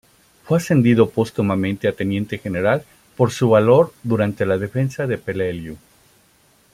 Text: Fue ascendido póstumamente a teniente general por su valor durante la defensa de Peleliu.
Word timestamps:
Fue 0.45 0.57
ascendido 0.57 1.11
póstumamente 1.11 1.87
a 1.87 1.93
teniente 1.93 2.39
general 2.39 2.83
por 3.15 3.29
su 3.31 3.49
valor 3.51 3.93
durante 4.01 4.47
la 4.47 4.57
defensa 4.57 5.05
de 5.05 5.19
Peleliu. 5.19 5.77